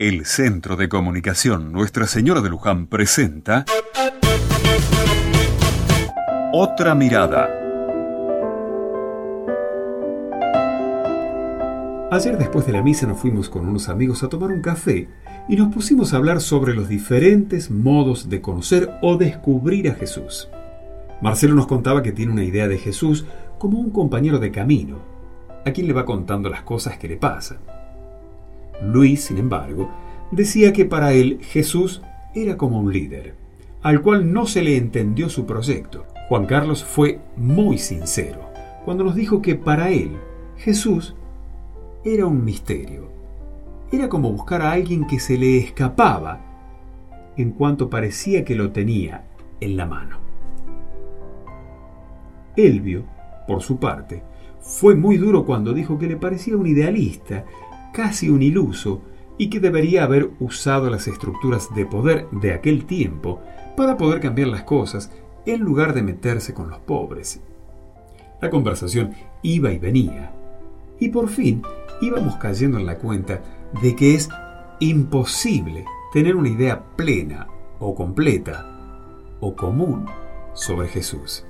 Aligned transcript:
El 0.00 0.24
Centro 0.24 0.76
de 0.76 0.88
Comunicación 0.88 1.72
Nuestra 1.72 2.06
Señora 2.06 2.40
de 2.40 2.48
Luján 2.48 2.86
presenta 2.86 3.66
Otra 6.54 6.94
Mirada. 6.94 7.50
Ayer 12.10 12.38
después 12.38 12.64
de 12.64 12.72
la 12.72 12.80
misa 12.80 13.06
nos 13.06 13.20
fuimos 13.20 13.50
con 13.50 13.68
unos 13.68 13.90
amigos 13.90 14.22
a 14.22 14.30
tomar 14.30 14.48
un 14.48 14.62
café 14.62 15.06
y 15.50 15.56
nos 15.56 15.70
pusimos 15.70 16.14
a 16.14 16.16
hablar 16.16 16.40
sobre 16.40 16.72
los 16.72 16.88
diferentes 16.88 17.70
modos 17.70 18.30
de 18.30 18.40
conocer 18.40 18.92
o 19.02 19.18
descubrir 19.18 19.90
a 19.90 19.94
Jesús. 19.96 20.48
Marcelo 21.20 21.54
nos 21.54 21.66
contaba 21.66 22.02
que 22.02 22.12
tiene 22.12 22.32
una 22.32 22.44
idea 22.44 22.68
de 22.68 22.78
Jesús 22.78 23.26
como 23.58 23.78
un 23.78 23.90
compañero 23.90 24.38
de 24.38 24.50
camino, 24.50 24.96
a 25.66 25.72
quien 25.72 25.86
le 25.86 25.92
va 25.92 26.06
contando 26.06 26.48
las 26.48 26.62
cosas 26.62 26.96
que 26.96 27.06
le 27.06 27.18
pasan. 27.18 27.58
Luis, 28.82 29.24
sin 29.24 29.38
embargo, 29.38 29.90
decía 30.30 30.72
que 30.72 30.84
para 30.84 31.12
él 31.12 31.38
Jesús 31.42 32.02
era 32.34 32.56
como 32.56 32.80
un 32.80 32.92
líder, 32.92 33.34
al 33.82 34.02
cual 34.02 34.32
no 34.32 34.46
se 34.46 34.62
le 34.62 34.76
entendió 34.76 35.28
su 35.28 35.46
proyecto. 35.46 36.06
Juan 36.28 36.46
Carlos 36.46 36.84
fue 36.84 37.18
muy 37.36 37.78
sincero 37.78 38.50
cuando 38.84 39.04
nos 39.04 39.14
dijo 39.14 39.42
que 39.42 39.56
para 39.56 39.90
él 39.90 40.16
Jesús 40.56 41.14
era 42.04 42.26
un 42.26 42.44
misterio. 42.44 43.10
Era 43.92 44.08
como 44.08 44.32
buscar 44.32 44.62
a 44.62 44.72
alguien 44.72 45.06
que 45.06 45.18
se 45.18 45.36
le 45.36 45.58
escapaba 45.58 46.40
en 47.36 47.52
cuanto 47.52 47.90
parecía 47.90 48.44
que 48.44 48.54
lo 48.54 48.70
tenía 48.70 49.24
en 49.60 49.76
la 49.76 49.86
mano. 49.86 50.18
Elvio, 52.56 53.04
por 53.46 53.62
su 53.62 53.78
parte, 53.78 54.22
fue 54.60 54.94
muy 54.94 55.16
duro 55.16 55.44
cuando 55.44 55.72
dijo 55.72 55.98
que 55.98 56.06
le 56.06 56.16
parecía 56.16 56.56
un 56.56 56.66
idealista, 56.66 57.44
casi 57.92 58.28
un 58.28 58.42
iluso, 58.42 59.02
y 59.38 59.48
que 59.48 59.58
debería 59.58 60.04
haber 60.04 60.30
usado 60.38 60.90
las 60.90 61.08
estructuras 61.08 61.74
de 61.74 61.86
poder 61.86 62.28
de 62.30 62.52
aquel 62.52 62.84
tiempo 62.84 63.40
para 63.74 63.96
poder 63.96 64.20
cambiar 64.20 64.48
las 64.48 64.64
cosas 64.64 65.10
en 65.46 65.60
lugar 65.60 65.94
de 65.94 66.02
meterse 66.02 66.52
con 66.52 66.68
los 66.68 66.80
pobres. 66.80 67.40
La 68.42 68.50
conversación 68.50 69.12
iba 69.42 69.72
y 69.72 69.78
venía, 69.78 70.32
y 70.98 71.08
por 71.08 71.28
fin 71.28 71.62
íbamos 72.02 72.36
cayendo 72.36 72.78
en 72.78 72.84
la 72.84 72.98
cuenta 72.98 73.42
de 73.82 73.96
que 73.96 74.14
es 74.14 74.28
imposible 74.80 75.84
tener 76.12 76.36
una 76.36 76.48
idea 76.48 76.82
plena 76.96 77.46
o 77.78 77.94
completa 77.94 78.66
o 79.40 79.54
común 79.56 80.06
sobre 80.52 80.88
Jesús. 80.88 81.44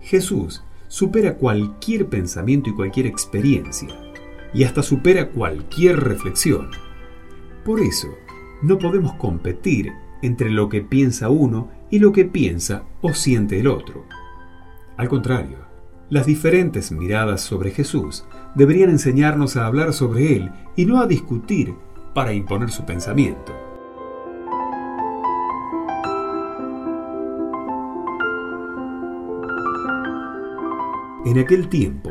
Jesús 0.00 0.64
supera 0.88 1.36
cualquier 1.36 2.08
pensamiento 2.08 2.70
y 2.70 2.74
cualquier 2.74 3.06
experiencia, 3.06 3.88
y 4.54 4.64
hasta 4.64 4.82
supera 4.82 5.30
cualquier 5.30 6.00
reflexión. 6.00 6.70
Por 7.64 7.80
eso, 7.80 8.08
no 8.62 8.78
podemos 8.78 9.14
competir 9.14 9.92
entre 10.22 10.50
lo 10.50 10.68
que 10.68 10.82
piensa 10.82 11.28
uno 11.28 11.70
y 11.90 11.98
lo 11.98 12.12
que 12.12 12.24
piensa 12.24 12.84
o 13.00 13.12
siente 13.12 13.58
el 13.60 13.66
otro. 13.66 14.06
Al 14.96 15.08
contrario, 15.08 15.58
las 16.10 16.26
diferentes 16.26 16.92
miradas 16.92 17.40
sobre 17.40 17.70
Jesús 17.70 18.24
deberían 18.54 18.90
enseñarnos 18.90 19.56
a 19.56 19.66
hablar 19.66 19.92
sobre 19.92 20.36
Él 20.36 20.50
y 20.76 20.84
no 20.84 21.00
a 21.00 21.06
discutir 21.06 21.74
para 22.14 22.32
imponer 22.32 22.70
su 22.70 22.84
pensamiento. 22.84 23.52
En 31.24 31.38
aquel 31.38 31.68
tiempo, 31.68 32.10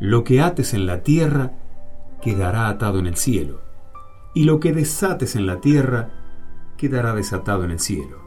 lo 0.00 0.24
que 0.24 0.40
ates 0.40 0.72
en 0.74 0.86
la 0.86 1.02
tierra 1.02 1.52
quedará 2.22 2.68
atado 2.68 2.98
en 2.98 3.06
el 3.06 3.16
cielo, 3.16 3.60
y 4.34 4.44
lo 4.44 4.58
que 4.58 4.72
desates 4.72 5.36
en 5.36 5.46
la 5.46 5.60
tierra 5.60 6.10
quedará 6.76 7.14
desatado 7.14 7.64
en 7.64 7.70
el 7.70 7.80
cielo. 7.80 8.18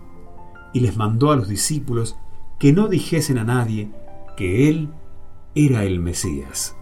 Y 0.74 0.82
les 0.82 0.96
mandó 0.96 1.32
a 1.32 1.36
los 1.36 1.48
discípulos 1.48 2.16
que 2.60 2.74
no 2.74 2.88
dijesen 2.88 3.40
a 3.40 3.44
nadie 3.44 3.92
que 4.38 4.70
él 4.70 4.90
era 5.56 5.84
el 5.84 6.00
Mesías. 6.00 6.76